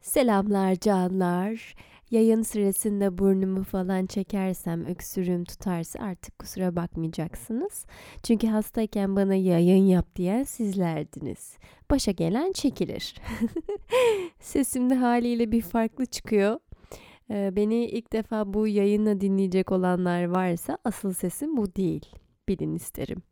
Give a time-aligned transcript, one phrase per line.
[0.00, 1.74] Selamlar canlar.
[2.10, 7.86] Yayın sırasında burnumu falan çekersem, öksürüğüm tutarsa artık kusura bakmayacaksınız.
[8.22, 11.56] Çünkü hastayken bana yayın yap diyen sizlerdiniz.
[11.90, 13.14] Başa gelen çekilir.
[14.40, 16.58] Sesim de haliyle bir farklı çıkıyor.
[17.30, 22.06] Ee, beni ilk defa bu yayınla dinleyecek olanlar varsa asıl sesim bu değil.
[22.48, 23.22] Bilin isterim.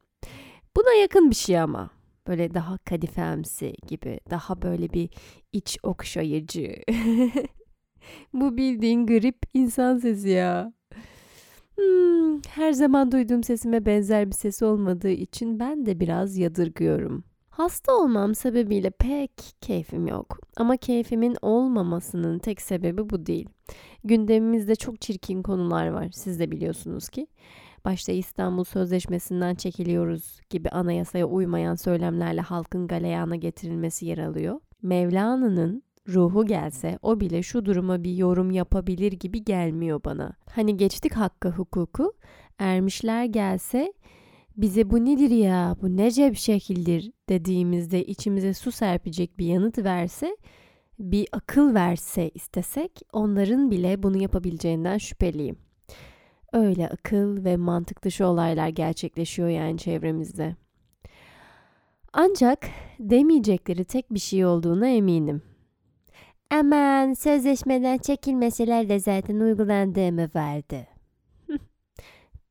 [0.77, 1.98] Buna yakın bir şey ama.
[2.29, 4.21] Böyle daha kadifemsi gibi.
[4.31, 5.11] Daha böyle bir
[5.53, 6.75] iç okşayıcı.
[8.33, 10.73] Bu bildiğin grip insan sesi ya.
[11.77, 17.25] Hmm, her zaman duyduğum sesime benzer bir ses olmadığı için ben de biraz yadırgıyorum.
[17.51, 20.39] Hasta olmam sebebiyle pek keyfim yok.
[20.57, 23.49] Ama keyfimin olmamasının tek sebebi bu değil.
[24.05, 26.09] Gündemimizde çok çirkin konular var.
[26.13, 27.27] Siz de biliyorsunuz ki.
[27.89, 34.61] Başta İstanbul Sözleşmesi'nden çekiliyoruz gibi anayasaya uymayan söylemlerle halkın galeyana getirilmesi yer alıyor.
[34.83, 40.33] Mevlana'nın ruhu gelse o bile şu duruma bir yorum yapabilir gibi gelmiyor bana.
[40.51, 42.13] Hani geçtik hakkı hukuku,
[42.59, 43.93] ermişler gelse
[44.57, 50.37] bize bu nedir ya, bu nece bir şekildir dediğimizde içimize su serpecek bir yanıt verse,
[50.99, 55.68] bir akıl verse istesek onların bile bunu yapabileceğinden şüpheliyim.
[56.53, 60.57] Öyle akıl ve mantık dışı olaylar gerçekleşiyor yani çevremizde.
[62.13, 62.67] Ancak
[62.99, 65.43] demeyecekleri tek bir şey olduğuna eminim.
[66.51, 70.87] Aman sözleşmeden çekilmeseler de zaten uygulandığımı vardı.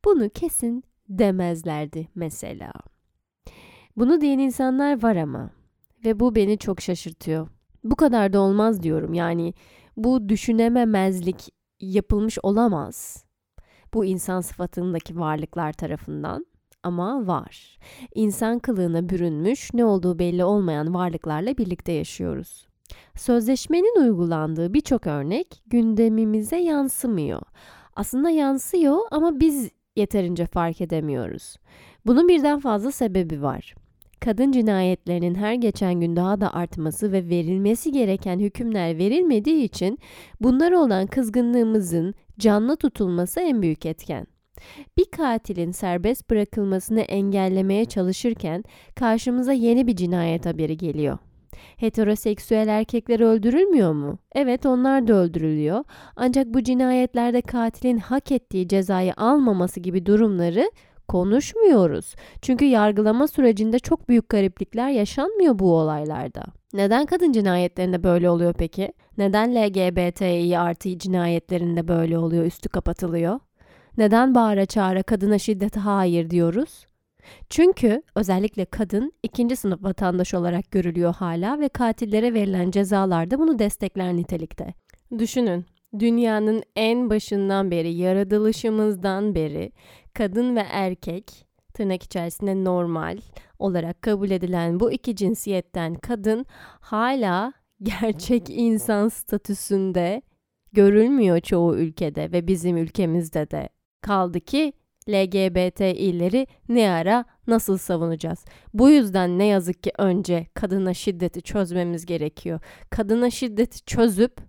[0.04, 2.72] Bunu kesin demezlerdi mesela.
[3.96, 5.50] Bunu diyen insanlar var ama
[6.04, 7.48] ve bu beni çok şaşırtıyor.
[7.84, 9.14] Bu kadar da olmaz diyorum.
[9.14, 9.54] Yani
[9.96, 11.48] bu düşünememezlik
[11.80, 13.27] yapılmış olamaz.
[13.94, 16.46] Bu insan sıfatındaki varlıklar tarafından
[16.82, 17.78] ama var.
[18.14, 22.68] İnsan kılığına bürünmüş, ne olduğu belli olmayan varlıklarla birlikte yaşıyoruz.
[23.16, 27.42] Sözleşmenin uygulandığı birçok örnek gündemimize yansımıyor.
[27.96, 31.56] Aslında yansıyor ama biz yeterince fark edemiyoruz.
[32.06, 33.74] Bunun birden fazla sebebi var.
[34.20, 39.98] Kadın cinayetlerinin her geçen gün daha da artması ve verilmesi gereken hükümler verilmediği için
[40.40, 44.26] bunlara olan kızgınlığımızın canlı tutulması en büyük etken.
[44.96, 48.64] Bir katilin serbest bırakılmasını engellemeye çalışırken
[48.94, 51.18] karşımıza yeni bir cinayet haberi geliyor.
[51.76, 54.18] Heteroseksüel erkekler öldürülmüyor mu?
[54.34, 55.84] Evet onlar da öldürülüyor.
[56.16, 60.70] Ancak bu cinayetlerde katilin hak ettiği cezayı almaması gibi durumları
[61.08, 62.14] konuşmuyoruz.
[62.42, 66.42] Çünkü yargılama sürecinde çok büyük gariplikler yaşanmıyor bu olaylarda.
[66.72, 68.92] Neden kadın cinayetlerinde böyle oluyor peki?
[69.18, 73.40] Neden LGBTİ artı cinayetlerinde böyle oluyor, üstü kapatılıyor?
[73.98, 76.86] Neden bağıra çağıra kadına şiddete hayır diyoruz?
[77.50, 83.58] Çünkü özellikle kadın ikinci sınıf vatandaş olarak görülüyor hala ve katillere verilen cezalar da bunu
[83.58, 84.74] destekler nitelikte.
[85.18, 85.66] Düşünün,
[85.98, 89.72] dünyanın en başından beri, yaratılışımızdan beri
[90.18, 93.18] kadın ve erkek tırnak içerisinde normal
[93.58, 96.46] olarak kabul edilen bu iki cinsiyetten kadın
[96.80, 97.52] hala
[97.82, 100.22] gerçek insan statüsünde
[100.72, 103.68] görülmüyor çoğu ülkede ve bizim ülkemizde de.
[104.00, 104.72] Kaldı ki
[105.08, 108.44] LGBTİ'leri ne ara nasıl savunacağız?
[108.74, 112.60] Bu yüzden ne yazık ki önce kadına şiddeti çözmemiz gerekiyor.
[112.90, 114.40] Kadına şiddeti çözüp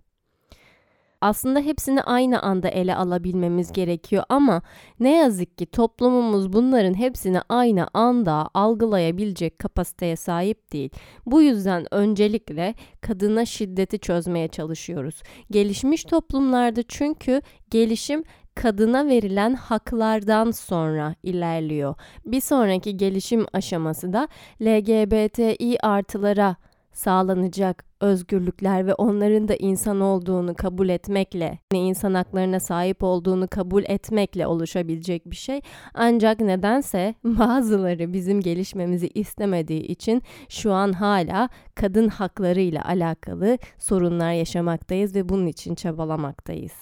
[1.20, 4.62] aslında hepsini aynı anda ele alabilmemiz gerekiyor ama
[5.00, 10.90] ne yazık ki toplumumuz bunların hepsini aynı anda algılayabilecek kapasiteye sahip değil.
[11.26, 15.22] Bu yüzden öncelikle kadına şiddeti çözmeye çalışıyoruz.
[15.50, 21.94] Gelişmiş toplumlarda çünkü gelişim kadına verilen haklardan sonra ilerliyor.
[22.26, 24.28] Bir sonraki gelişim aşaması da
[24.62, 26.56] LGBTİ artılara
[26.92, 34.46] sağlanacak özgürlükler ve onların da insan olduğunu kabul etmekle, insan haklarına sahip olduğunu kabul etmekle
[34.46, 35.60] oluşabilecek bir şey.
[35.94, 44.32] Ancak nedense bazıları bizim gelişmemizi istemediği için şu an hala kadın hakları ile alakalı sorunlar
[44.32, 46.72] yaşamaktayız ve bunun için çabalamaktayız.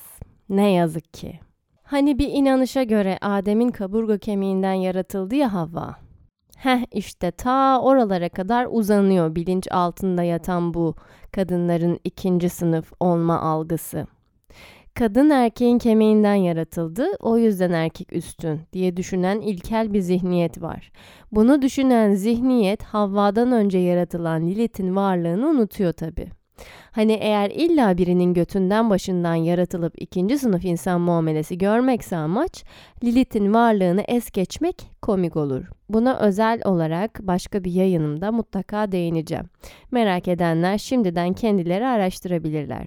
[0.48, 1.40] Ne yazık ki.
[1.82, 6.07] Hani bir inanışa göre Adem'in kaburga kemiğinden yaratıldı ya Havva.
[6.58, 10.94] Heh işte ta oralara kadar uzanıyor bilinç altında yatan bu
[11.32, 14.06] kadınların ikinci sınıf olma algısı.
[14.94, 20.92] Kadın erkeğin kemiğinden yaratıldı, o yüzden erkek üstün diye düşünen ilkel bir zihniyet var.
[21.32, 26.37] Bunu düşünen zihniyet Havva'dan önce yaratılan Lilith'in varlığını unutuyor tabi.
[26.92, 32.64] Hani eğer illa birinin götünden başından yaratılıp ikinci sınıf insan muamelesi görmekse amaç,
[33.04, 35.64] Lilith'in varlığını es geçmek komik olur.
[35.88, 39.46] Buna özel olarak başka bir yayınımda mutlaka değineceğim.
[39.90, 42.86] Merak edenler şimdiden kendileri araştırabilirler.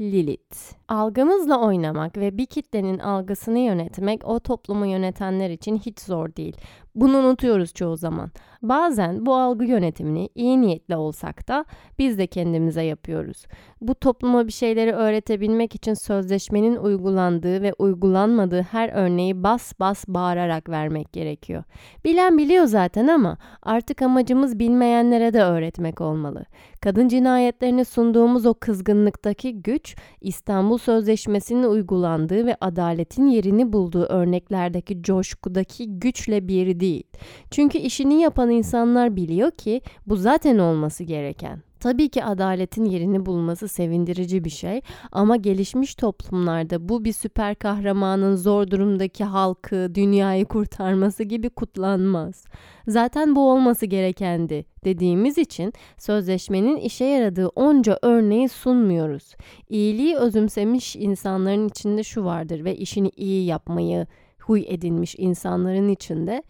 [0.00, 0.56] Lilith.
[0.88, 6.56] Algımızla oynamak ve bir kitlenin algısını yönetmek o toplumu yönetenler için hiç zor değil.
[6.94, 8.30] Bunu unutuyoruz çoğu zaman.
[8.62, 11.64] Bazen bu algı yönetimini iyi niyetle olsak da
[11.98, 13.46] biz de kendimize yapıyoruz.
[13.80, 20.68] Bu topluma bir şeyleri öğretebilmek için sözleşmenin uygulandığı ve uygulanmadığı her örneği bas bas bağırarak
[20.68, 21.64] vermek gerekiyor.
[22.04, 26.44] Bilen biliyor zaten ama artık amacımız bilmeyenlere de öğretmek olmalı.
[26.80, 35.98] Kadın cinayetlerini sunduğumuz o kızgınlıktaki güç İstanbul Sözleşmesi'nin uygulandığı ve adaletin yerini bulduğu örneklerdeki coşkudaki
[36.00, 37.04] güçle bir değil.
[37.50, 41.62] Çünkü işini yapan insanlar biliyor ki bu zaten olması gereken.
[41.80, 44.80] Tabii ki adaletin yerini bulması sevindirici bir şey
[45.12, 52.44] ama gelişmiş toplumlarda bu bir süper kahramanın zor durumdaki halkı, dünyayı kurtarması gibi kutlanmaz.
[52.88, 59.34] Zaten bu olması gerekendi dediğimiz için sözleşmenin işe yaradığı onca örneği sunmuyoruz.
[59.68, 64.06] İyiliği özümsemiş insanların içinde şu vardır ve işini iyi yapmayı
[64.38, 66.42] huy edinmiş insanların içinde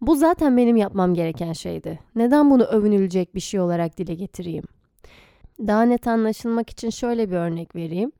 [0.00, 1.98] bu zaten benim yapmam gereken şeydi.
[2.16, 4.64] Neden bunu övünülecek bir şey olarak dile getireyim?
[5.58, 8.12] Daha net anlaşılmak için şöyle bir örnek vereyim.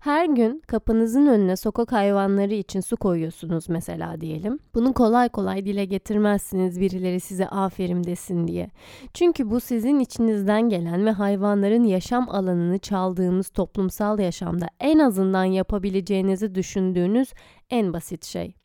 [0.00, 4.58] Her gün kapınızın önüne sokak hayvanları için su koyuyorsunuz mesela diyelim.
[4.74, 8.70] Bunu kolay kolay dile getirmezsiniz birileri size aferin desin diye.
[9.14, 16.54] Çünkü bu sizin içinizden gelen ve hayvanların yaşam alanını çaldığımız toplumsal yaşamda en azından yapabileceğinizi
[16.54, 17.32] düşündüğünüz
[17.70, 18.59] en basit şey.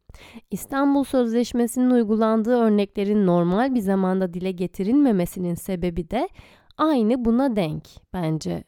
[0.51, 6.29] İstanbul Sözleşmesi'nin uygulandığı örneklerin normal bir zamanda dile getirilmemesinin sebebi de
[6.77, 7.83] aynı buna denk
[8.13, 8.63] bence.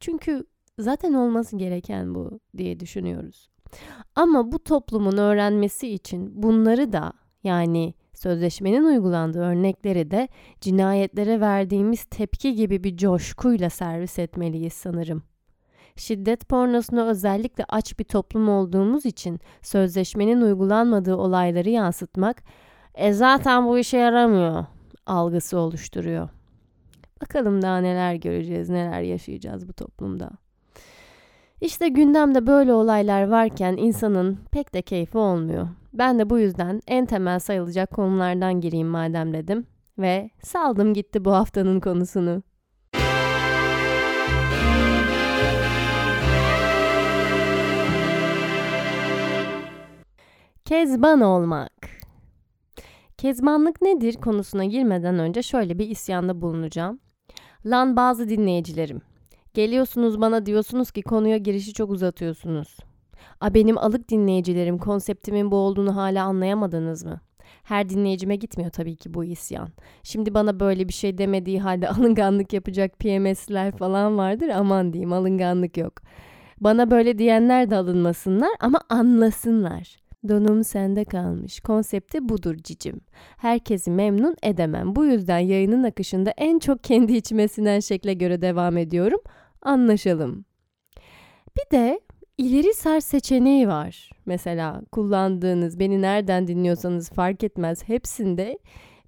[0.00, 0.44] Çünkü
[0.78, 3.48] zaten olması gereken bu diye düşünüyoruz.
[4.14, 7.12] Ama bu toplumun öğrenmesi için bunları da
[7.44, 10.28] yani sözleşmenin uygulandığı örnekleri de
[10.60, 15.22] cinayetlere verdiğimiz tepki gibi bir coşkuyla servis etmeliyiz sanırım.
[15.96, 22.42] Şiddet pornosuna özellikle aç bir toplum olduğumuz için sözleşmenin uygulanmadığı olayları yansıtmak
[22.94, 24.64] e zaten bu işe yaramıyor
[25.06, 26.28] algısı oluşturuyor.
[27.22, 30.30] Bakalım daha neler göreceğiz, neler yaşayacağız bu toplumda.
[31.60, 35.68] İşte gündemde böyle olaylar varken insanın pek de keyfi olmuyor.
[35.92, 39.66] Ben de bu yüzden en temel sayılacak konulardan gireyim madem dedim
[39.98, 42.42] ve saldım gitti bu haftanın konusunu.
[50.64, 51.72] Kezban olmak.
[53.16, 57.00] Kezbanlık nedir konusuna girmeden önce şöyle bir isyanda bulunacağım.
[57.66, 59.00] Lan bazı dinleyicilerim.
[59.54, 62.76] Geliyorsunuz bana diyorsunuz ki konuya girişi çok uzatıyorsunuz.
[63.40, 67.20] A benim alık dinleyicilerim konseptimin bu olduğunu hala anlayamadınız mı?
[67.62, 69.68] Her dinleyicime gitmiyor tabii ki bu isyan.
[70.02, 74.48] Şimdi bana böyle bir şey demediği halde alınganlık yapacak PMS'ler falan vardır.
[74.48, 75.92] Aman diyeyim alınganlık yok.
[76.60, 80.03] Bana böyle diyenler de alınmasınlar ama anlasınlar.
[80.28, 81.60] Donum sende kalmış.
[81.60, 83.00] Konsepti budur cicim.
[83.36, 84.96] Herkesi memnun edemem.
[84.96, 89.20] Bu yüzden yayının akışında en çok kendi içime sinen şekle göre devam ediyorum.
[89.62, 90.44] Anlaşalım.
[91.56, 92.00] Bir de
[92.38, 94.10] ileri sar seçeneği var.
[94.26, 98.58] Mesela kullandığınız, beni nereden dinliyorsanız fark etmez hepsinde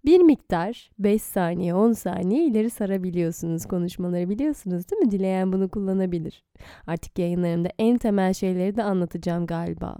[0.05, 5.11] bir miktar 5 saniye 10 saniye ileri sarabiliyorsunuz konuşmaları biliyorsunuz değil mi?
[5.11, 6.45] Dileyen bunu kullanabilir.
[6.87, 9.97] Artık yayınlarımda en temel şeyleri de anlatacağım galiba.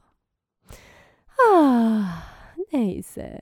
[1.38, 2.23] Ah,
[2.73, 3.40] neyse.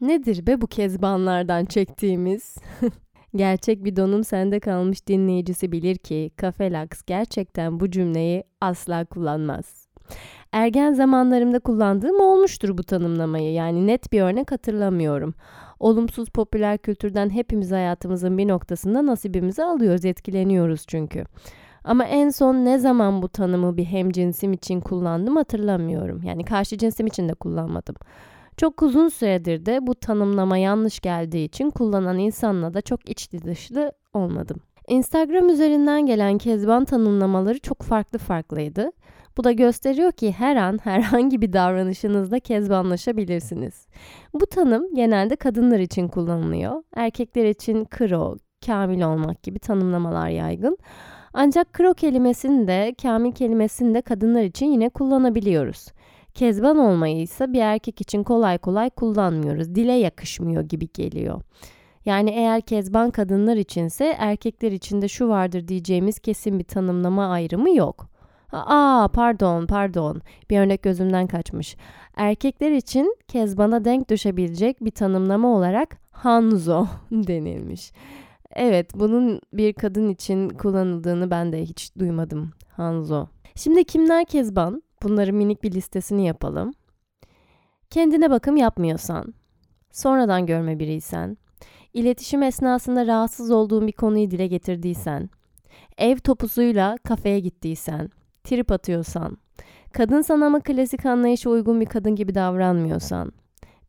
[0.00, 2.56] Nedir be bu kezbanlardan çektiğimiz?
[3.36, 9.88] Gerçek bir donum sende kalmış dinleyicisi bilir ki Kafelax gerçekten bu cümleyi asla kullanmaz.
[10.52, 13.52] Ergen zamanlarımda kullandığım olmuştur bu tanımlamayı.
[13.52, 15.34] Yani net bir örnek hatırlamıyorum.
[15.80, 21.24] Olumsuz popüler kültürden hepimiz hayatımızın bir noktasında nasibimizi alıyoruz, etkileniyoruz çünkü.
[21.84, 26.22] Ama en son ne zaman bu tanımı bir hemcinsim için kullandım hatırlamıyorum.
[26.22, 27.94] Yani karşı cinsim için de kullanmadım.
[28.56, 33.92] Çok uzun süredir de bu tanımlama yanlış geldiği için kullanan insanla da çok içli dışlı
[34.14, 34.60] olmadım.
[34.88, 38.90] Instagram üzerinden gelen kezban tanımlamaları çok farklı farklıydı.
[39.36, 43.86] Bu da gösteriyor ki her an herhangi bir davranışınızda kezbanlaşabilirsiniz.
[44.34, 46.82] Bu tanım genelde kadınlar için kullanılıyor.
[46.96, 50.78] Erkekler için kro, kamil olmak gibi tanımlamalar yaygın.
[51.34, 55.86] Ancak kro kelimesini de kamil kelimesini de kadınlar için yine kullanabiliyoruz.
[56.34, 59.74] Kezban olmayı ise bir erkek için kolay kolay kullanmıyoruz.
[59.74, 61.42] Dile yakışmıyor gibi geliyor.
[62.04, 68.06] Yani eğer kezban kadınlar içinse erkekler içinde şu vardır diyeceğimiz kesin bir tanımlama ayrımı yok.
[68.52, 70.20] Aa pardon pardon
[70.50, 71.76] bir örnek gözümden kaçmış.
[72.16, 77.92] Erkekler için kezbana denk düşebilecek bir tanımlama olarak hanzo denilmiş.
[78.54, 82.50] Evet bunun bir kadın için kullanıldığını ben de hiç duymadım.
[82.68, 83.26] Hanzo.
[83.54, 84.82] Şimdi kimler kezban?
[85.02, 86.72] Bunların minik bir listesini yapalım.
[87.90, 89.34] Kendine bakım yapmıyorsan,
[89.92, 91.36] sonradan görme biriysen,
[91.94, 95.30] iletişim esnasında rahatsız olduğun bir konuyu dile getirdiysen,
[95.98, 98.10] ev topusuyla kafeye gittiysen,
[98.44, 99.38] trip atıyorsan,
[99.92, 103.32] kadın sanama klasik anlayışa uygun bir kadın gibi davranmıyorsan,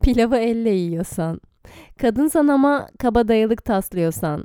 [0.01, 1.41] pilavı elle yiyorsan,
[2.01, 4.43] kadın sanama kaba dayalık taslıyorsan,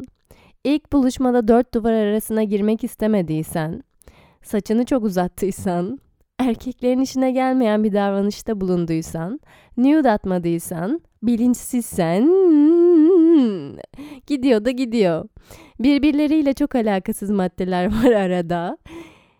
[0.65, 3.83] ilk buluşmada dört duvar arasına girmek istemediysen,
[4.43, 5.99] saçını çok uzattıysan,
[6.39, 9.41] erkeklerin işine gelmeyen bir davranışta bulunduysan,
[9.77, 12.23] nude atmadıysan, bilinçsizsen,
[14.27, 15.29] gidiyor da gidiyor.
[15.81, 18.79] Birbirleriyle çok alakasız maddeler var arada.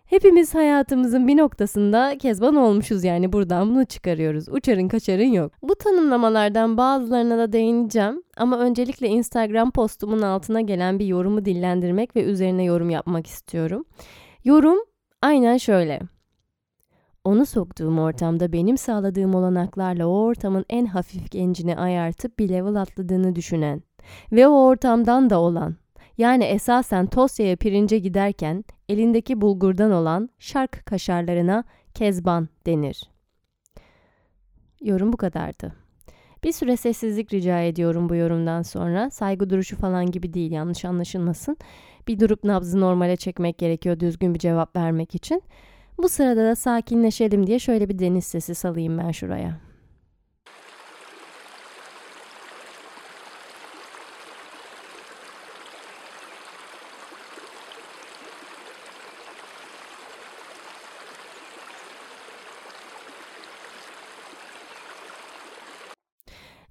[0.07, 4.49] Hepimiz hayatımızın bir noktasında kezban olmuşuz yani buradan bunu çıkarıyoruz.
[4.49, 5.51] Uçarın kaçarın yok.
[5.61, 12.23] Bu tanımlamalardan bazılarına da değineceğim ama öncelikle Instagram postumun altına gelen bir yorumu dillendirmek ve
[12.23, 13.85] üzerine yorum yapmak istiyorum.
[14.43, 14.77] Yorum
[15.21, 15.99] aynen şöyle.
[17.23, 23.35] Onu soktuğum ortamda benim sağladığım olanaklarla o ortamın en hafif gencini ayartıp bir level atladığını
[23.35, 23.83] düşünen
[24.31, 25.75] ve o ortamdan da olan
[26.17, 33.09] yani esasen Tosya'ya pirince giderken elindeki bulgurdan olan şark kaşarlarına kezban denir.
[34.81, 35.73] Yorum bu kadardı.
[36.43, 39.09] Bir süre sessizlik rica ediyorum bu yorumdan sonra.
[39.09, 41.57] Saygı duruşu falan gibi değil yanlış anlaşılmasın.
[42.07, 45.43] Bir durup nabzı normale çekmek gerekiyor düzgün bir cevap vermek için.
[45.97, 49.66] Bu sırada da sakinleşelim diye şöyle bir deniz sesi salayım ben şuraya.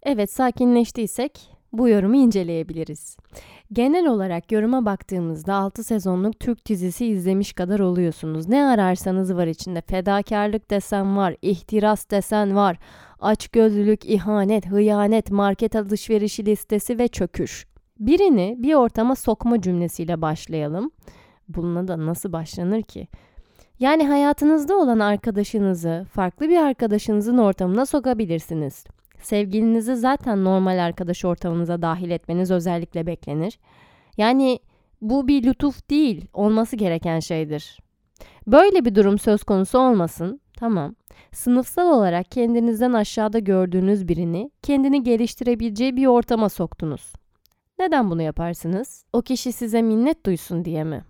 [0.09, 1.41] Evet sakinleştiysek
[1.73, 3.17] bu yorumu inceleyebiliriz.
[3.73, 8.49] Genel olarak yoruma baktığımızda 6 sezonluk Türk dizisi izlemiş kadar oluyorsunuz.
[8.49, 9.81] Ne ararsanız var içinde.
[9.81, 12.79] Fedakarlık desen var, ihtiras desen var,
[13.21, 17.67] açgözlülük, ihanet, hıyanet, market alışverişi listesi ve çöküş.
[17.99, 20.91] Birini bir ortama sokma cümlesiyle başlayalım.
[21.49, 23.09] Bununla da nasıl başlanır ki?
[23.81, 28.85] Yani hayatınızda olan arkadaşınızı farklı bir arkadaşınızın ortamına sokabilirsiniz.
[29.23, 33.59] Sevgilinizi zaten normal arkadaş ortamınıza dahil etmeniz özellikle beklenir.
[34.17, 34.59] Yani
[35.01, 37.79] bu bir lütuf değil, olması gereken şeydir.
[38.47, 40.95] Böyle bir durum söz konusu olmasın, tamam.
[41.33, 47.13] Sınıfsal olarak kendinizden aşağıda gördüğünüz birini kendini geliştirebileceği bir ortama soktunuz.
[47.79, 49.05] Neden bunu yaparsınız?
[49.13, 51.05] O kişi size minnet duysun diye mi?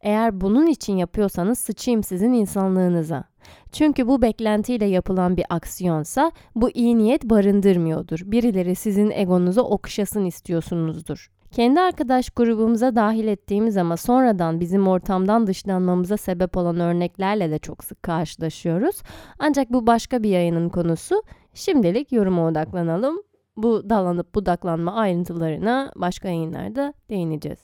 [0.00, 3.24] Eğer bunun için yapıyorsanız sıçayım sizin insanlığınıza.
[3.72, 8.20] Çünkü bu beklentiyle yapılan bir aksiyonsa bu iyi niyet barındırmıyordur.
[8.24, 11.30] Birileri sizin egonuza okşasın istiyorsunuzdur.
[11.50, 17.84] Kendi arkadaş grubumuza dahil ettiğimiz ama sonradan bizim ortamdan dışlanmamıza sebep olan örneklerle de çok
[17.84, 19.02] sık karşılaşıyoruz.
[19.38, 21.22] Ancak bu başka bir yayının konusu.
[21.54, 23.22] Şimdilik yoruma odaklanalım.
[23.56, 27.58] Bu dalanıp budaklanma ayrıntılarına başka yayınlarda değineceğiz.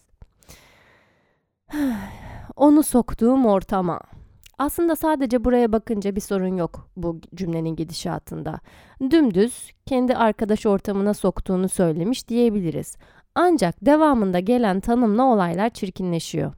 [2.56, 4.00] Onu soktuğum ortama.
[4.58, 8.60] Aslında sadece buraya bakınca bir sorun yok bu cümlenin gidişatında.
[9.10, 12.96] Dümdüz kendi arkadaş ortamına soktuğunu söylemiş diyebiliriz.
[13.34, 16.54] Ancak devamında gelen tanımla olaylar çirkinleşiyor.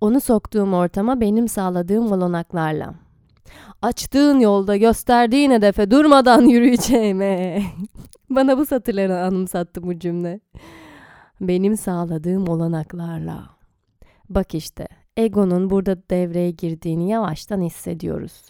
[0.00, 2.94] Onu soktuğum ortama benim sağladığım olanaklarla.
[3.82, 7.62] Açtığın yolda gösterdiğin hedefe durmadan yürüyeceğime.
[8.30, 10.40] Bana bu satırları anımsattı bu cümle.
[11.40, 13.44] Benim sağladığım olanaklarla.
[14.28, 18.42] Bak işte egonun burada devreye girdiğini yavaştan hissediyoruz.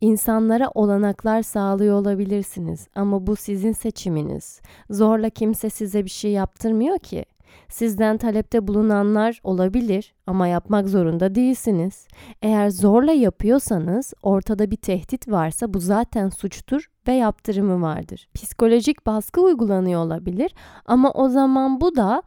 [0.00, 4.60] İnsanlara olanaklar sağlıyor olabilirsiniz ama bu sizin seçiminiz.
[4.90, 7.24] Zorla kimse size bir şey yaptırmıyor ki.
[7.68, 12.06] Sizden talepte bulunanlar olabilir ama yapmak zorunda değilsiniz.
[12.42, 18.28] Eğer zorla yapıyorsanız ortada bir tehdit varsa bu zaten suçtur ve yaptırımı vardır.
[18.34, 20.54] Psikolojik baskı uygulanıyor olabilir
[20.86, 22.22] ama o zaman bu da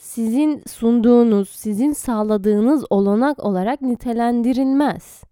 [0.00, 5.22] sizin sunduğunuz, sizin sağladığınız olanak olarak nitelendirilmez.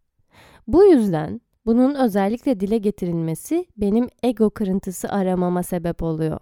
[0.66, 6.40] Bu yüzden bunun özellikle dile getirilmesi benim ego kırıntısı aramama sebep oluyor.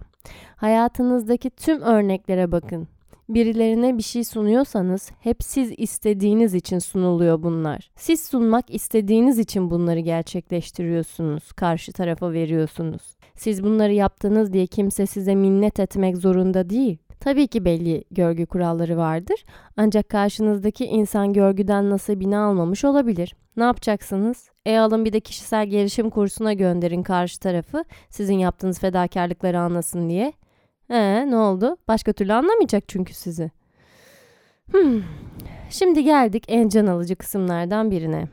[0.56, 2.88] Hayatınızdaki tüm örneklere bakın.
[3.28, 7.90] Birilerine bir şey sunuyorsanız hep siz istediğiniz için sunuluyor bunlar.
[7.96, 13.02] Siz sunmak istediğiniz için bunları gerçekleştiriyorsunuz, karşı tarafa veriyorsunuz.
[13.36, 16.98] Siz bunları yaptınız diye kimse size minnet etmek zorunda değil.
[17.20, 19.44] Tabii ki belli görgü kuralları vardır.
[19.76, 23.34] Ancak karşınızdaki insan görgüden nasibini almamış olabilir.
[23.56, 24.50] Ne yapacaksınız?
[24.66, 27.84] E alın bir de kişisel gelişim kursuna gönderin karşı tarafı.
[28.10, 30.32] Sizin yaptığınız fedakarlıkları anlasın diye.
[30.90, 31.76] Ee, ne oldu?
[31.88, 33.50] Başka türlü anlamayacak çünkü sizi.
[34.70, 35.02] Hmm.
[35.70, 38.28] Şimdi geldik en can alıcı kısımlardan birine.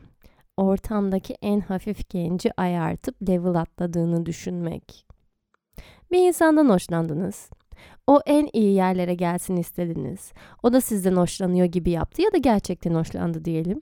[0.56, 5.06] Ortamdaki en hafif genci ayartıp level atladığını düşünmek.
[6.12, 7.50] Bir insandan hoşlandınız.
[8.06, 10.32] O en iyi yerlere gelsin istediniz.
[10.62, 13.80] O da sizden hoşlanıyor gibi yaptı ya da gerçekten hoşlandı diyelim.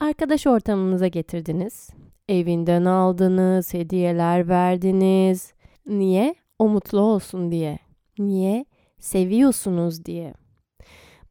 [0.00, 1.90] Arkadaş ortamınıza getirdiniz.
[2.28, 5.52] Evinden aldınız, hediyeler verdiniz.
[5.86, 6.34] Niye?
[6.58, 7.78] O mutlu olsun diye.
[8.18, 8.64] Niye?
[9.00, 10.34] Seviyorsunuz diye.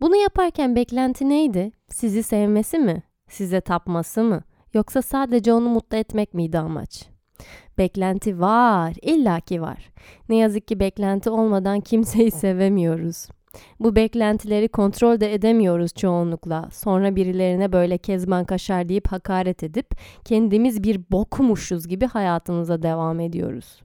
[0.01, 1.71] Bunu yaparken beklenti neydi?
[1.89, 3.03] Sizi sevmesi mi?
[3.29, 4.43] Size tapması mı?
[4.73, 7.14] Yoksa sadece onu mutlu etmek miydi amaç?
[7.77, 9.91] Beklenti var, illaki var.
[10.29, 13.27] Ne yazık ki beklenti olmadan kimseyi sevemiyoruz.
[13.79, 16.69] Bu beklentileri kontrol de edemiyoruz çoğunlukla.
[16.71, 19.91] Sonra birilerine böyle kezban kaşar deyip hakaret edip
[20.25, 23.81] kendimiz bir bokmuşuz gibi hayatımıza devam ediyoruz.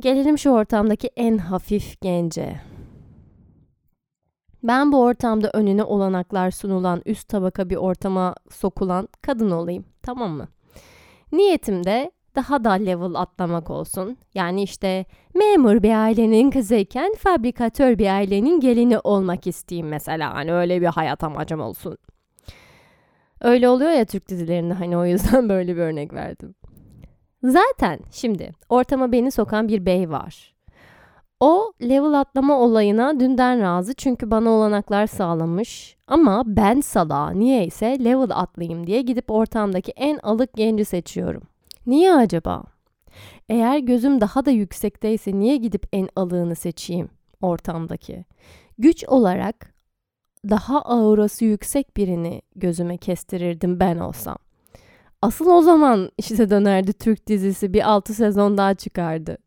[0.00, 2.60] Gelelim şu ortamdaki en hafif gence.
[4.62, 9.84] Ben bu ortamda önüne olanaklar sunulan üst tabaka bir ortama sokulan kadın olayım.
[10.02, 10.48] Tamam mı?
[11.32, 14.16] Niyetim de daha da level atlamak olsun.
[14.34, 20.34] Yani işte memur bir ailenin kızıyken fabrikatör bir ailenin gelini olmak isteyeyim mesela.
[20.34, 21.98] Hani öyle bir hayat amacım olsun.
[23.40, 26.54] Öyle oluyor ya Türk dizilerinde hani o yüzden böyle bir örnek verdim.
[27.42, 30.51] Zaten şimdi ortama beni sokan bir bey var.
[31.42, 35.96] O level atlama olayına dünden razı çünkü bana olanaklar sağlamış.
[36.06, 41.42] Ama ben sala niyeyse level atlayayım diye gidip ortamdaki en alık genci seçiyorum.
[41.86, 42.62] Niye acaba?
[43.48, 47.08] Eğer gözüm daha da yüksekteyse niye gidip en alığını seçeyim
[47.40, 48.24] ortamdaki?
[48.78, 49.74] Güç olarak
[50.50, 54.36] daha aurası yüksek birini gözüme kestirirdim ben olsam.
[55.22, 59.38] Asıl o zaman işte dönerdi Türk dizisi bir 6 sezon daha çıkardı.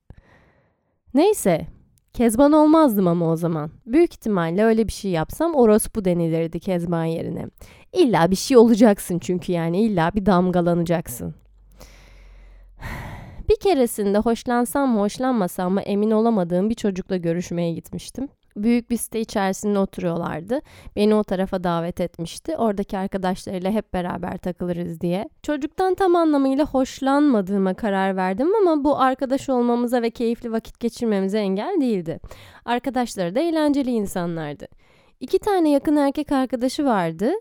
[1.14, 1.75] Neyse
[2.16, 3.72] Kezban olmazdım ama o zaman.
[3.86, 7.46] Büyük ihtimalle öyle bir şey yapsam orospu denilirdi Kezban yerine.
[7.94, 11.36] İlla bir şey olacaksın çünkü yani illa bir damgalanacaksın.
[13.50, 18.28] Bir keresinde hoşlansam mı hoşlanmasam mı emin olamadığım bir çocukla görüşmeye gitmiştim.
[18.58, 20.62] Büyük bir site içerisinde oturuyorlardı.
[20.96, 22.58] Beni o tarafa davet etmişti.
[22.58, 25.30] Oradaki arkadaşlarıyla hep beraber takılırız diye.
[25.44, 31.82] Çocuktan tam anlamıyla hoşlanmadığıma karar verdim ama bu arkadaş olmamıza ve keyifli vakit geçirmemize engel
[31.82, 32.20] değildi.
[32.66, 34.68] Arkadaşları da eğlenceli insanlardı.
[35.20, 37.32] İki tane yakın erkek arkadaşı vardı.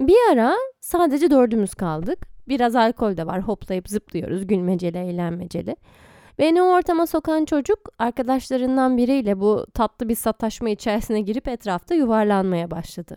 [0.00, 2.18] Bir ara sadece dördümüz kaldık.
[2.48, 3.40] Biraz alkol de var.
[3.40, 4.46] Hoplayıp zıplıyoruz.
[4.46, 5.76] Gülmeceli, eğlenmeceli.
[6.38, 12.70] Beni o ortama sokan çocuk arkadaşlarından biriyle bu tatlı bir sataşma içerisine girip etrafta yuvarlanmaya
[12.70, 13.16] başladı.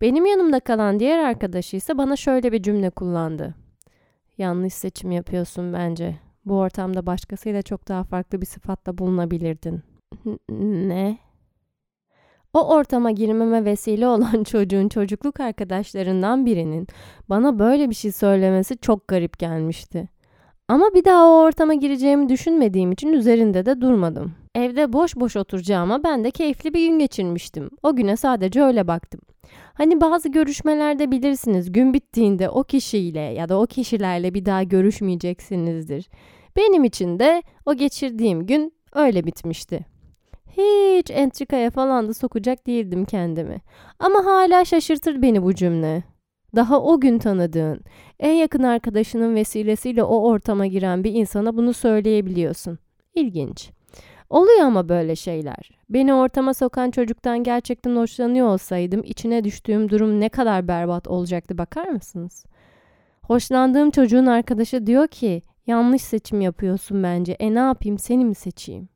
[0.00, 3.54] Benim yanımda kalan diğer arkadaşı ise bana şöyle bir cümle kullandı.
[4.38, 6.16] Yanlış seçim yapıyorsun bence.
[6.44, 9.82] Bu ortamda başkasıyla çok daha farklı bir sıfatla bulunabilirdin.
[10.88, 11.18] Ne?
[12.52, 16.86] O ortama girmeme vesile olan çocuğun çocukluk arkadaşlarından birinin
[17.28, 20.08] bana böyle bir şey söylemesi çok garip gelmişti.
[20.68, 24.34] Ama bir daha o ortama gireceğimi düşünmediğim için üzerinde de durmadım.
[24.54, 27.70] Evde boş boş oturacağıma ben de keyifli bir gün geçirmiştim.
[27.82, 29.20] O güne sadece öyle baktım.
[29.74, 36.08] Hani bazı görüşmelerde bilirsiniz gün bittiğinde o kişiyle ya da o kişilerle bir daha görüşmeyeceksinizdir.
[36.56, 39.86] Benim için de o geçirdiğim gün öyle bitmişti.
[40.56, 43.60] Hiç entrikaya falan da sokacak değildim kendimi.
[43.98, 46.15] Ama hala şaşırtır beni bu cümle.
[46.56, 47.80] Daha o gün tanıdığın,
[48.20, 52.78] en yakın arkadaşının vesilesiyle o ortama giren bir insana bunu söyleyebiliyorsun.
[53.14, 53.70] İlginç.
[54.30, 55.70] Oluyor ama böyle şeyler.
[55.90, 61.88] Beni ortama sokan çocuktan gerçekten hoşlanıyor olsaydım içine düştüğüm durum ne kadar berbat olacaktı bakar
[61.88, 62.44] mısınız?
[63.22, 67.32] Hoşlandığım çocuğun arkadaşı diyor ki yanlış seçim yapıyorsun bence.
[67.32, 68.88] E ne yapayım seni mi seçeyim?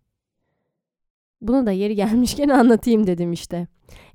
[1.40, 3.66] Bunu da yeri gelmişken anlatayım dedim işte.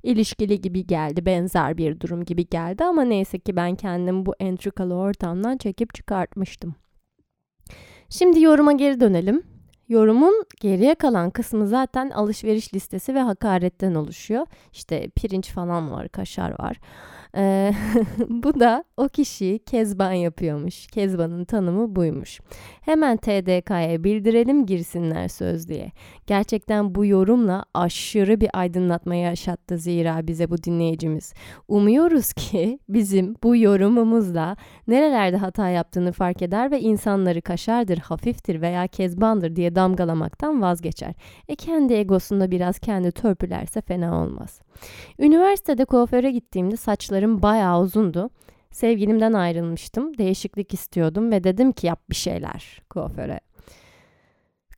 [0.02, 4.94] İlişkili gibi geldi, benzer bir durum gibi geldi ama neyse ki ben kendimi bu entrikalı
[4.94, 6.74] ortamdan çekip çıkartmıştım.
[8.08, 9.42] Şimdi yoruma geri dönelim.
[9.88, 14.46] Yorumun geriye kalan kısmı zaten alışveriş listesi ve hakaretten oluşuyor.
[14.72, 16.80] İşte pirinç falan var, kaşar var.
[17.36, 17.72] Ee,
[18.28, 20.86] bu da o kişiyi Kezban yapıyormuş.
[20.86, 22.40] Kezban'ın tanımı buymuş.
[22.80, 25.92] Hemen TDK'ya bildirelim girsinler söz diye.
[26.26, 31.34] Gerçekten bu yorumla aşırı bir aydınlatma yaşattı zira bize bu dinleyicimiz.
[31.68, 34.56] Umuyoruz ki bizim bu yorumumuzla
[34.88, 41.14] nerelerde hata yaptığını fark eder ve insanları kaşardır, hafiftir veya kezbandır diye damgalamaktan vazgeçer.
[41.48, 44.60] E kendi egosunda biraz kendi törpülerse fena olmaz.
[45.18, 48.30] Üniversitede kuaföre gittiğimde saçlarım bayağı uzundu.
[48.70, 50.18] Sevgilimden ayrılmıştım.
[50.18, 53.40] Değişiklik istiyordum ve dedim ki yap bir şeyler kuaföre.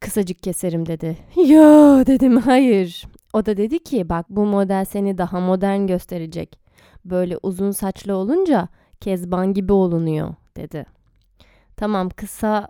[0.01, 1.17] Kısacık keserim dedi.
[1.37, 3.05] Yo dedim hayır.
[3.33, 6.59] O da dedi ki bak bu model seni daha modern gösterecek.
[7.05, 8.69] Böyle uzun saçlı olunca
[9.01, 10.87] kezban gibi olunuyor dedi.
[11.77, 12.69] Tamam kısa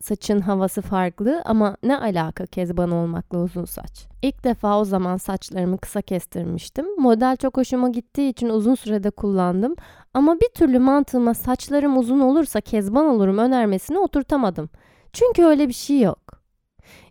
[0.00, 4.06] saçın havası farklı ama ne alaka kezban olmakla uzun saç.
[4.22, 7.00] İlk defa o zaman saçlarımı kısa kestirmiştim.
[7.00, 9.74] Model çok hoşuma gittiği için uzun sürede kullandım.
[10.14, 14.70] Ama bir türlü mantığıma saçlarım uzun olursa kezban olurum önermesini oturtamadım.
[15.12, 16.18] Çünkü öyle bir şey yok.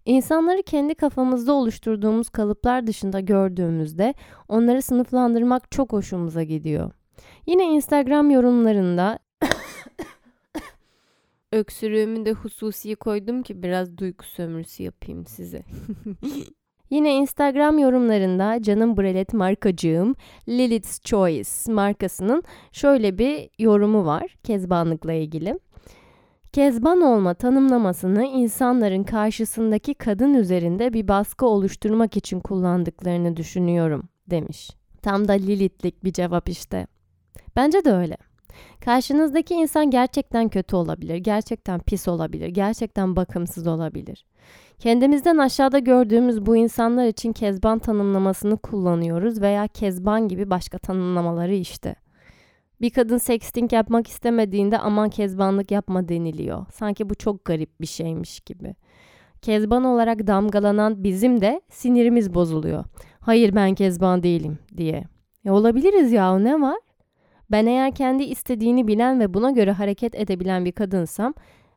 [0.05, 4.13] İnsanları kendi kafamızda oluşturduğumuz kalıplar dışında gördüğümüzde
[4.47, 6.91] onları sınıflandırmak çok hoşumuza gidiyor.
[7.45, 9.19] Yine Instagram yorumlarında
[11.55, 15.63] öksürüğümü de hususi koydum ki biraz duygu sömürüsü yapayım size.
[16.89, 20.15] Yine Instagram yorumlarında canım brelet markacığım
[20.47, 25.59] Lilith's Choice markasının şöyle bir yorumu var kezbanlıkla ilgili.
[26.53, 34.69] Kezban olma tanımlamasını insanların karşısındaki kadın üzerinde bir baskı oluşturmak için kullandıklarını düşünüyorum demiş.
[35.01, 36.87] Tam da Lilith'lik bir cevap işte.
[37.55, 38.17] Bence de öyle.
[38.85, 44.25] Karşınızdaki insan gerçekten kötü olabilir, gerçekten pis olabilir, gerçekten bakımsız olabilir.
[44.79, 51.95] Kendimizden aşağıda gördüğümüz bu insanlar için kezban tanımlamasını kullanıyoruz veya kezban gibi başka tanımlamaları işte.
[52.81, 56.65] Bir kadın sexting yapmak istemediğinde aman kezbanlık yapma deniliyor.
[56.73, 58.75] Sanki bu çok garip bir şeymiş gibi.
[59.41, 62.83] Kezban olarak damgalanan bizim de sinirimiz bozuluyor.
[63.19, 65.03] Hayır ben kezban değilim diye.
[65.45, 66.77] E olabiliriz ya ne var?
[67.51, 71.33] Ben eğer kendi istediğini bilen ve buna göre hareket edebilen bir kadınsam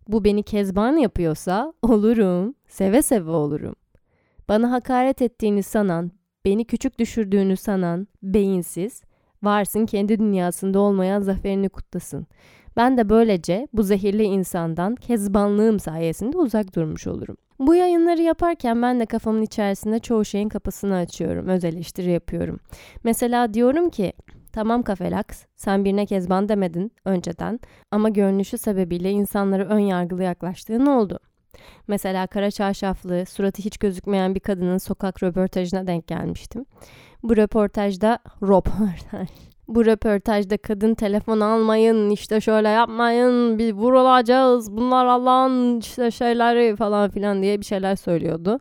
[0.09, 2.54] bu beni kezban yapıyorsa olurum.
[2.68, 3.74] Seve seve olurum.
[4.48, 6.11] Bana hakaret ettiğini sanan,
[6.44, 9.02] beni küçük düşürdüğünü sanan, beyinsiz,
[9.42, 12.26] varsın kendi dünyasında olmayan zaferini kutlasın.
[12.76, 17.37] Ben de böylece bu zehirli insandan kezbanlığım sayesinde uzak durmuş olurum.
[17.59, 22.61] Bu yayınları yaparken ben de kafamın içerisinde çoğu şeyin kapısını açıyorum, öz eleştiri yapıyorum.
[23.04, 24.12] Mesela diyorum ki
[24.59, 25.25] Tamam Kafelax,
[25.57, 31.18] sen birine kezban demedin önceden ama görünüşü sebebiyle insanlara ön yargılı yaklaştığın oldu.
[31.88, 36.64] Mesela kara çarşaflı, suratı hiç gözükmeyen bir kadının sokak röportajına denk gelmiştim.
[37.23, 39.29] Bu röportajda röportaj.
[39.68, 47.11] Bu röportajda kadın telefon almayın, işte şöyle yapmayın, bir vurulacağız, bunlar Allah'ın işte şeyleri falan
[47.11, 48.61] filan diye bir şeyler söylüyordu.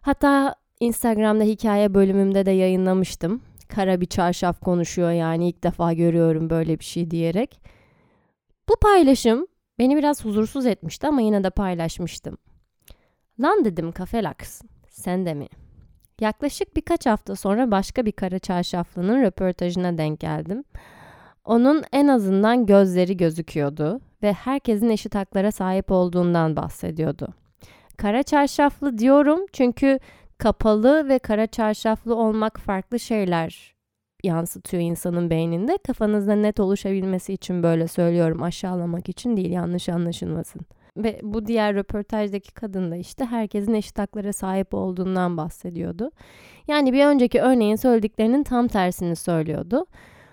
[0.00, 6.78] Hatta Instagram'da hikaye bölümümde de yayınlamıştım kara bir çarşaf konuşuyor yani ilk defa görüyorum böyle
[6.78, 7.60] bir şey diyerek.
[8.68, 9.46] Bu paylaşım
[9.78, 12.38] beni biraz huzursuz etmişti ama yine de paylaşmıştım.
[13.40, 15.46] Lan dedim Kafelax, sen de mi?
[16.20, 20.64] Yaklaşık birkaç hafta sonra başka bir kara çarşaflının röportajına denk geldim.
[21.44, 27.28] Onun en azından gözleri gözüküyordu ve herkesin eşit haklara sahip olduğundan bahsediyordu.
[27.96, 29.98] Kara çarşaflı diyorum çünkü
[30.38, 33.74] kapalı ve kara çarşaflı olmak farklı şeyler
[34.24, 35.78] yansıtıyor insanın beyninde.
[35.86, 38.42] Kafanızda net oluşabilmesi için böyle söylüyorum.
[38.42, 40.60] Aşağılamak için değil yanlış anlaşılmasın.
[40.96, 46.10] Ve bu diğer röportajdaki kadın da işte herkesin eşit haklara sahip olduğundan bahsediyordu.
[46.68, 49.86] Yani bir önceki örneğin söylediklerinin tam tersini söylüyordu.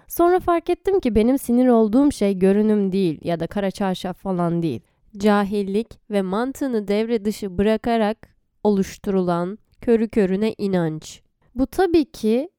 [0.07, 4.61] Sonra fark ettim ki benim sinir olduğum şey görünüm değil ya da kara çarşaf falan
[4.61, 4.81] değil.
[5.17, 8.17] Cahillik ve mantığını devre dışı bırakarak
[8.63, 11.21] oluşturulan körü körüne inanç.
[11.55, 12.49] Bu tabii ki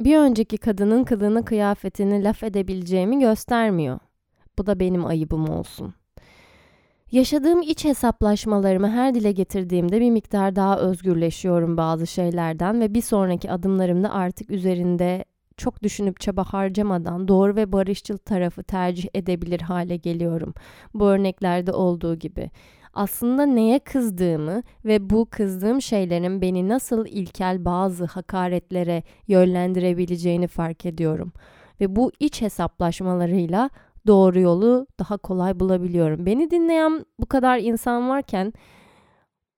[0.00, 3.98] bir önceki kadının kılığını kıyafetini laf edebileceğimi göstermiyor.
[4.58, 5.94] Bu da benim ayıbım olsun.
[7.12, 13.50] Yaşadığım iç hesaplaşmalarımı her dile getirdiğimde bir miktar daha özgürleşiyorum bazı şeylerden ve bir sonraki
[13.50, 15.24] adımlarımda artık üzerinde
[15.56, 20.54] çok düşünüp çaba harcamadan doğru ve barışçıl tarafı tercih edebilir hale geliyorum.
[20.94, 22.50] Bu örneklerde olduğu gibi
[22.94, 31.32] aslında neye kızdığımı ve bu kızdığım şeylerin beni nasıl ilkel bazı hakaretlere yönlendirebileceğini fark ediyorum.
[31.80, 33.70] Ve bu iç hesaplaşmalarıyla
[34.06, 36.26] doğru yolu daha kolay bulabiliyorum.
[36.26, 38.52] Beni dinleyen bu kadar insan varken